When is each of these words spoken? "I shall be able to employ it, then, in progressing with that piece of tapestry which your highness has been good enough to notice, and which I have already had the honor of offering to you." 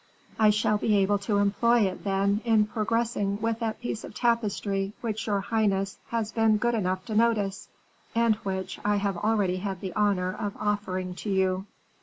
"I 0.39 0.49
shall 0.49 0.79
be 0.79 0.95
able 0.97 1.19
to 1.19 1.37
employ 1.37 1.81
it, 1.81 2.03
then, 2.03 2.41
in 2.43 2.65
progressing 2.65 3.39
with 3.39 3.59
that 3.59 3.79
piece 3.81 4.03
of 4.03 4.15
tapestry 4.15 4.93
which 5.01 5.27
your 5.27 5.41
highness 5.41 5.99
has 6.07 6.31
been 6.31 6.57
good 6.57 6.73
enough 6.73 7.05
to 7.05 7.15
notice, 7.15 7.69
and 8.15 8.33
which 8.37 8.79
I 8.83 8.95
have 8.95 9.15
already 9.17 9.57
had 9.57 9.79
the 9.79 9.93
honor 9.93 10.33
of 10.33 10.57
offering 10.59 11.13
to 11.17 11.29
you." 11.29 11.65